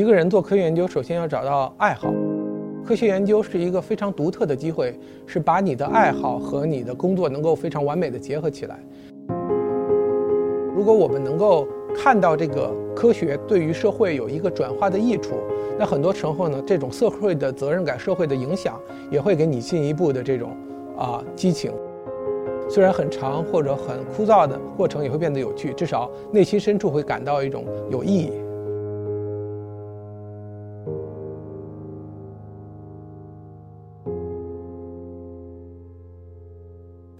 [0.00, 2.10] 一个人做科学研究，首先要找到爱好。
[2.86, 8.78] 科学研究是一个非常独特的机会，是把你的爱好和你的工作能够非常完美的结合起来。
[10.74, 15.34] 如果我们能够看到这个科学对于社会有一个转化的益处，
[15.78, 18.80] 那很多时候呢，这种社会的责任感、社会的影响，
[19.10, 20.56] 也会给你进一步的这种
[20.96, 21.70] 啊激情。
[22.70, 28.32] 虽然很长或者很枯燥的过程，也会变得有趣，至少内心深处会感到一种有意义。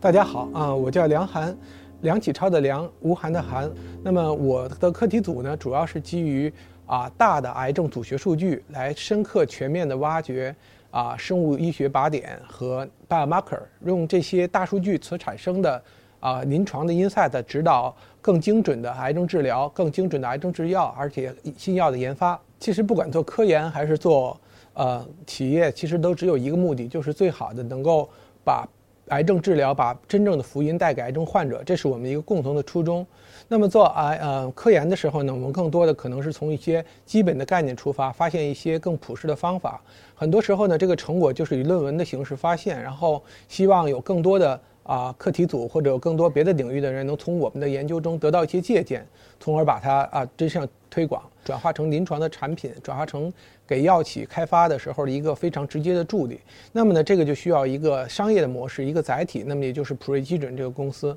[0.00, 1.56] 大家好啊，我叫梁涵，
[2.02, 3.68] 梁启超的梁，吴涵的涵。
[4.00, 6.52] 那么我的课题组呢，主要是基于
[6.86, 10.54] 啊大的癌症组学数据，来深刻全面的挖掘
[10.92, 15.82] 啊生物医学靶点和 biomarker，用这些大数据所产生的
[16.20, 22.40] 啊临床的 insight 指导更精准的癌症治疗，更精准的癌症制药，而且新药的研发。
[22.60, 24.40] 其实不管做科研还是做
[24.74, 28.08] 呃企业，其实都只有一个目的，就是最好的能够
[28.44, 28.64] 把。
[29.10, 33.06] 癌症治疗把真正的福音带给癌症患者，这是我们一个共同的初衷。
[33.50, 39.80] 那么做癌呃科研的时候呢，我们更多的可能是从一些基本的概念出发，发现一些更朴实的方法。
[40.14, 49.06] 很多时候呢，这个成果就是以论文的形式发现，然后希望有更多的啊课题组或者有更多别的领域的人能从我们的研究中得到一些借鉴，
[49.38, 53.32] 从而把它啊真相推广，转化成临床的产品，转化成。
[53.68, 56.40] 给药企开发的时候的一个非常直接的助力，
[56.72, 61.14] 那么呢，这个就需要一个商业的模式，一个载体，那么也就是普瑞基准这个公司。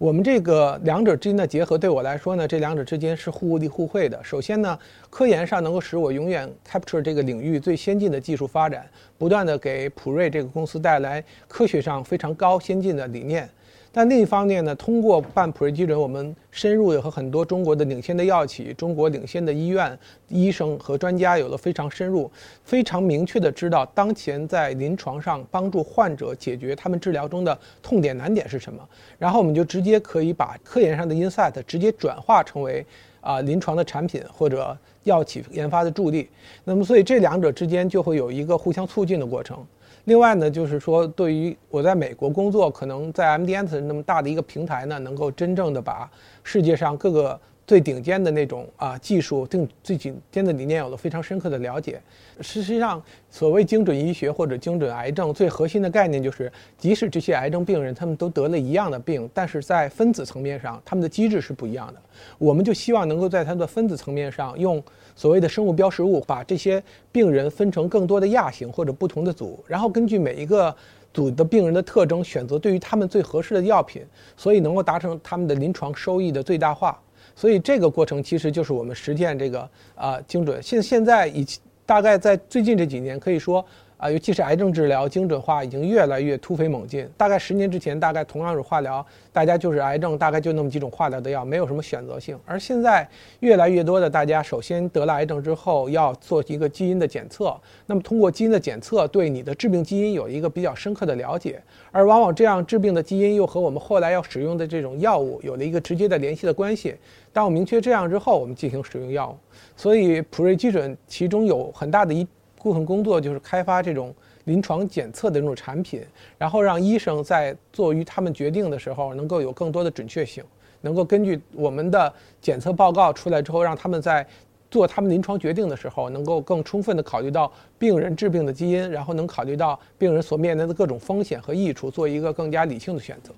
[0.00, 4.18] 我们这个两者之间的结合，对我来说呢，这两者之间是互利互惠的。
[4.24, 4.78] 首先呢，
[5.10, 8.88] 科研上能够使我永远 capture 这个领域最先进的技术发展，
[9.18, 13.46] 不断的给普瑞这个公司带来科学上非常高先进的理念。
[13.92, 22.30] 但另一方面呢，通过办普瑞基准，我们深入的和很多中国的领先的药企、中国领先的医院、医生和专家有了非常深入、
[22.62, 28.80] 非常明确的知道当前在临床上帮助患者解决他们治疗中的痛点难点是什么，
[29.18, 32.86] 然后我们就直接可以把科研上的 insight 直接转化成为
[33.20, 36.30] 啊临床的产品或者药企研发的助力。
[36.62, 39.66] 那么，所以这两者之间就会有一个互相促进的过程。
[40.04, 46.10] 另外呢，就是说，对于我在美国工作，可能在 MDN 那么大的一个平台呢，能够真正的把
[46.42, 47.38] 世界上各个
[47.70, 52.02] 最顶尖的那种啊技术、最最顶尖的理念有了非常深刻的了解。
[52.40, 53.00] 事实上，
[53.30, 62.02] 所谓精准医学或者精准癌症，最核心的概念就是，即使这些癌症病人他们都得了一样的病，但是在分子层面上，他们的机制是不一样的。
[62.38, 64.82] 我们就希望能够在它的分子层面上用。
[65.14, 66.82] 所谓的生物标识物，把这些
[67.12, 70.74] 病人分成更多的亚型或者不同的组，然后根据每一个
[71.14, 74.02] 组的病人的特征，选择对于他们最合适的药品，
[74.36, 77.00] 所以能够达成他们的临床收益的最大化。
[77.34, 80.62] 所以这个过程其实就是我们实践这个啊精准。
[80.62, 81.46] 现现在已
[81.84, 83.64] 大概在最近这几年，可以说。
[84.00, 87.06] 啊，尤其是癌症治疗精准化已经越来越突飞猛进。
[87.18, 92.38] 大概十年之前，大概同样是化疗，大家就是癌症，大概就那么几种化疗的药，没有什么选择性。
[92.46, 93.06] 而现在
[93.40, 101.62] 越来越多的大家，首先得了癌症之后要做一个基因的检测，那么通过基因的检测对你的致病基因有一个比较深刻的了解，
[101.92, 106.96] 而往往这样致病的基因又和我们后来要使用的这种药物有了一个直接的联系的关系。
[107.34, 109.36] 当我明确这样之后，我们进行使用药物。
[109.76, 112.26] 所以普瑞基准其中有很大的一。
[112.62, 116.02] 部分工作就是开发这种临床检测的这种产品，
[116.38, 120.44] 然后让医生在做于他们决定的时候能够有更多的准确性，
[120.80, 124.26] 能够根据我们的检测报告出来之后，让他们在
[124.70, 133.32] 做他们临床决定的时候，能够更充分的考虑到病人治病的基因，然后能考虑到病人所面临的各种风险和益处，做一个更加理性的选择。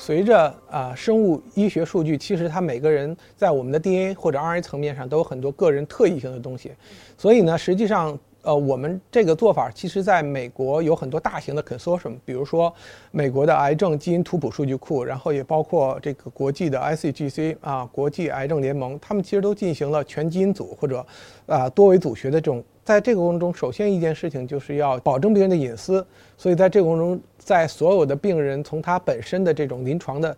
[0.00, 6.72] 随着啊，生物医学数据，其实它每个人在我们的 DNA 或者 RNA 层面上都有很多个人特异性的东西，
[7.18, 8.18] 所以呢，实际上。
[8.42, 12.72] 呃，我们这个做法，其实在美国有很多大型的 consortium，比如说
[13.10, 21.04] 美国的癌症基因图谱数据库，然后也包括这个国际的 ICGC 啊，国际癌症联盟，他们其实都进行了全基因组或者
[21.44, 22.64] 啊多维组学的这种。
[22.90, 26.04] 在这个过程中，首先一件事情就是要保证病人的隐私，
[26.36, 30.36] 所以在这个过程中，在所有的病人从他本身的这种临床的。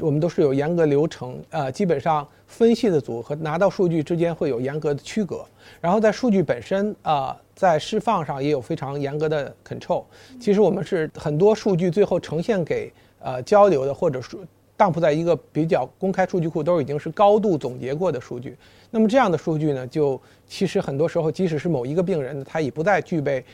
[0.00, 5.42] 我们都是有严格流程，呃，基本上分析的组和拿到数据之间会有严格的区隔，
[5.80, 10.04] 然后在数据本身啊，在释放上也有非常严格的 control。
[10.38, 14.40] 其实我们是很多数据最后呈现给呃交流的，或者说
[14.76, 18.56] 当铺在一个比较公开数据库，都已经是高度总结过的数据。
[18.90, 23.44] 那么这样的数据呢，就其实很多时候，即使是某一个病人，他已不再具备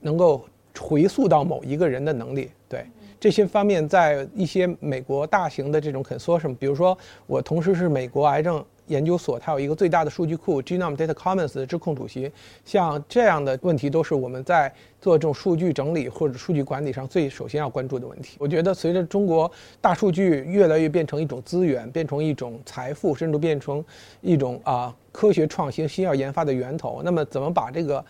[0.00, 0.44] 能够。
[0.80, 2.50] 回溯到某一个人的能力。
[2.66, 2.86] 对
[3.22, 6.98] 这些方面，在一些美国大型的这种 consortium，比如说
[7.28, 8.64] 我同时是美国癌症。
[8.88, 12.30] 研究所它有一个最大的数据库 Genome Data Commons 的智控主席，
[12.64, 14.70] 像这样的问题都是我们在
[15.00, 18.36] 做这种数据整理或者数据管理上最首先要关注的问题。
[18.40, 23.82] 我觉得随着中国大数据越来越变成一种资源，变成一种财富，甚至变成
[24.20, 28.04] 一种啊科学创新、新药研发的源头，那么怎么把这个？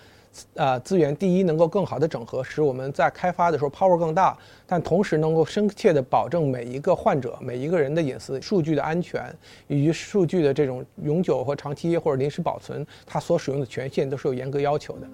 [0.54, 4.34] 呃，资源第一能够更好的整合，使我们在开发的时候 power 更大，
[4.66, 9.22] 但同时能够深切的保证每一个患者、每一个人的隐私、数据的安全，
[9.68, 15.06] 以及数据的这种永久和长期或者临时保存，它所使用的权限都是有严格要求的。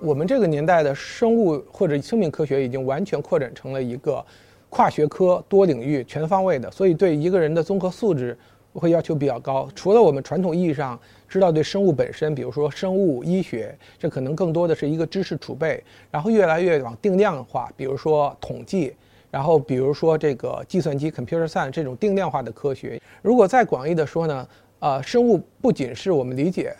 [0.00, 4.24] 我们这个年代的生物或者生命科学已经完全扩展成了一个
[4.70, 8.38] 跨学科、多领域、全方位的，所以对一个人的综合素质。
[8.74, 18.94] 会要求比较高，除了我们传统意义上知道对生物本身，比如说生物医学，这可能更多的是一个知识储备，然后越来越往定量化，比如说统计，
[19.30, 23.00] 然后比如说这个计算机 computer science 这种定量化的科学。
[23.20, 24.48] 如果再广义的说呢，
[24.78, 26.72] 呃，生物不仅是我们理解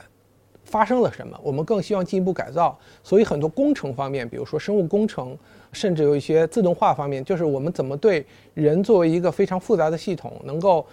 [0.65, 5.37] 发生了什么，我们更希望进一步改造，所以很多工程方面，比如说生物工程，
[5.73, 8.25] 甚至有一些自动化方面，就是我们怎么对
[8.55, 10.87] 人作为一个非常复杂的系统，能够。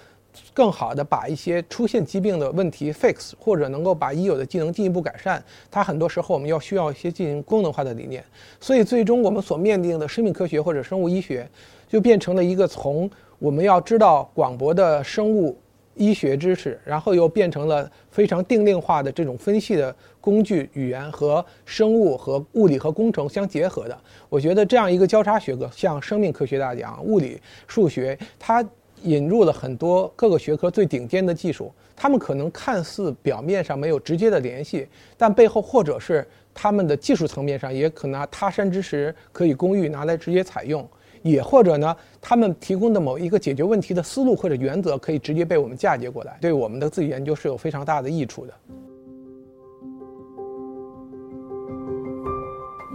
[0.53, 8.23] 更好的把一些出现疾病的问题 fix，或者能够把已有的技能进一步改善，它很多时候我们要需要一些进行功能化的理念。
[8.59, 11.47] 所以最终我们所面临的生命科学或者生物医学，
[11.87, 13.09] 就变成了一个从
[13.39, 15.57] 我们要知道广博的生物
[15.95, 23.97] 医学知识，然后又变成了非常定量化的这种分析的工具语言和生物和物理和工程相结合的。
[24.29, 28.65] 我觉得这样一个交叉学科，像生命科学大讲物理、数学，它。
[29.03, 34.87] 引入了很多各个学科最顶尖的技术，他们可能看似表面上没有直接的联系，
[35.17, 40.87] 但背后或者是他们的技术层面上也可能他山之石可以攻玉，拿来直接采用，
[41.21, 48.53] 也或者呢，他们提供的某一个解决问题的思路或者原则可以直接被我们嫁接过来，对我们的自己研究是有非常大的益处的。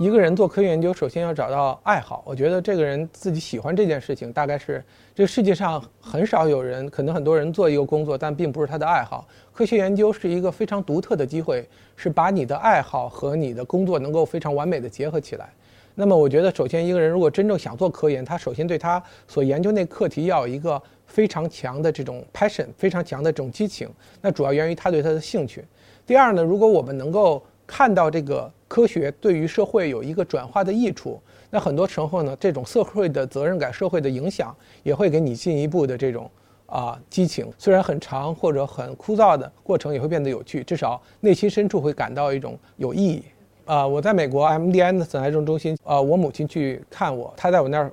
[0.00, 2.22] 一个人做科学研究，首先要找到爱好。
[2.24, 4.82] 我觉得这个人自己喜欢这件事情，大概是
[5.14, 9.28] 这个世界上很少有人，可能很多人做一个工作，但并不是他的爱好。
[9.52, 15.52] 科学研究是一个非常独特的机会，是把你的爱好和你的工作能够非常完美的结合起来。
[15.94, 23.86] 那么，我觉得首先一个人如果真正想做科研，他首先对他所研究那课题要有一个非常强的这种 passion，非常强的这种激情。
[24.22, 25.62] 那主要源于他对他的兴趣。
[26.06, 28.50] 第二呢，如果我们能够看到这个。
[28.70, 31.20] 科学对于社会有一个转化的益处，
[31.50, 36.30] 那很多时候呢，这种社会的责任感、社会的影响也会给你进一步的这种
[36.66, 37.52] 啊激情。
[37.58, 43.24] 虽然很长或者很枯燥的过程，也会变得有趣，至少内心深处会感到一种有意义。
[43.64, 47.90] 啊，我在美国 MD Anderson 癌症中心，呃，我母亲去看我，她在我那儿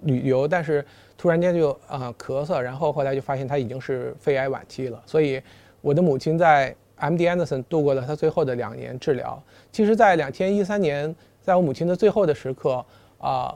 [0.00, 0.84] 旅游，但是
[1.16, 5.40] 突然间就啊咳嗽，然后后来就发现她已经是肺癌晚期了，所以
[5.80, 6.76] 我的母亲在。
[7.00, 7.26] M.D.
[7.26, 9.42] Anderson 度过了他最后的两年治疗。
[9.72, 12.84] 其实，在两千一三年，在我母亲的最后的时刻，
[13.18, 13.54] 啊，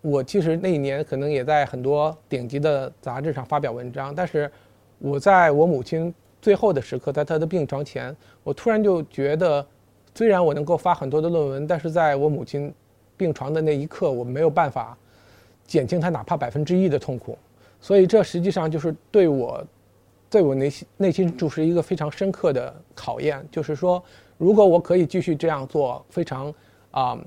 [0.00, 4.14] 我其实那一年可能也在很多顶级的杂志上发表文章。
[4.14, 4.50] 但是，
[4.98, 9.66] 我在我母亲最后的时刻，在她的病床前，我突然就觉得，
[10.14, 12.72] 虽然我能够发很多的论文，但是在我母亲
[13.16, 14.96] 病床的那一刻，我没有办法
[15.66, 17.36] 减轻她哪怕百分之一的痛苦。
[17.80, 19.64] 所以，这实际上就是对我。
[20.30, 24.02] 对我内心内心就是一个非常深刻的考验，就是说，
[24.36, 26.52] 如果我可以继续这样做非常
[26.90, 27.18] 啊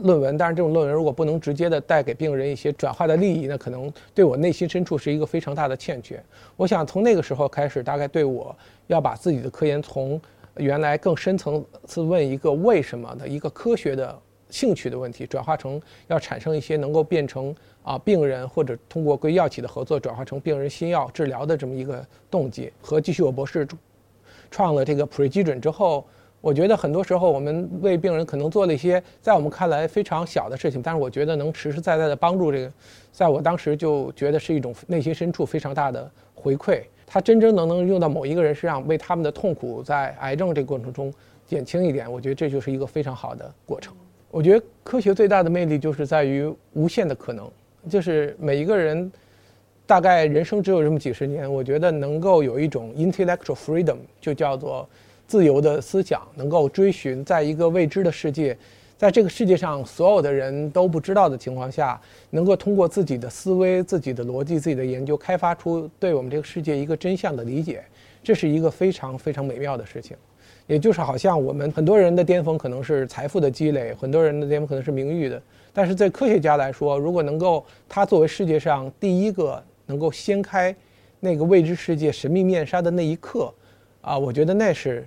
[0.00, 6.22] 论文，但是这种论文如果不能直接的带给病人一些转化的利益，那可能对我内心深处是一个非常大的欠缺。
[6.56, 8.54] 我想从那个时候开始，大概对我
[8.86, 10.20] 要把自己的科研从
[10.56, 14.16] 原来更深层次问一个为什么的一个科学的。
[14.52, 23.66] 兴趣的问题转化成要产生一些能够变成啊病人或者通过跟药企的合作转化成病人新药治疗的这么一个动机和继续我博士
[24.50, 26.06] 创了这个普瑞基准之后，
[26.42, 32.72] 我觉得很多时候我们为病人可能做了一些在我们看来非常小的事情，但是我觉得能实实在在的帮助这个，
[33.10, 36.82] 在我当时就觉得是一种内心深处非常大的回馈。
[37.06, 41.12] 它真正能能用到某一个人身上，为他们的痛苦在癌症这个过程中
[41.46, 43.94] 减轻一点，我觉得这就是一个非常好的过程。
[44.32, 47.46] 我觉得科学最大的魅力就是在于无限的可能，
[47.90, 49.12] 就是每一个人
[49.86, 54.88] 大概人生只有这么几十年，我觉得能够有一种 intellectual freedom，就叫做
[55.26, 58.56] 自由的思想，能够追寻在一个未知的世界，
[58.96, 67.84] 在这个世界上所有的人都不知道的情况下，能够通过自己的思维、自己的逻辑、自己的研究，开发出对我们这个世界一个真相的理解，
[68.22, 70.16] 这是一个非常非常美妙的事情。
[70.68, 80.74] 也就是好像我们很多人的巅峰可能是财富的积累，很多人的巅峰可能是名誉的，但是在科学家来说，如果能够他作为世界上第一个能够掀开
[81.18, 83.52] 那个未知世界神秘面纱的那一刻，
[84.00, 85.04] 啊，我觉得那是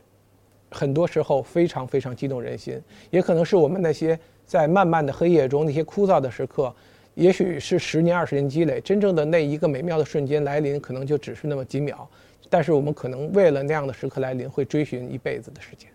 [0.70, 2.80] 很多时候非常非常激动人心，
[3.10, 6.72] 也可能是我们那些在漫漫的黑夜中那些枯燥的时刻，
[7.14, 12.08] 也许是十年二十年积累，真正的那一个美妙的瞬间来临，可能就只是那么几秒。
[12.50, 15.90] 但是我们可能为了那样的时刻来临，会追寻一辈子的时间。